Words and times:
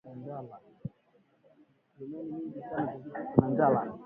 Turimeni 1.91 2.29
mingi 2.31 2.59
sana 2.69 2.91
tushikufwe 2.93 3.37
na 3.41 3.47
njala 3.51 3.81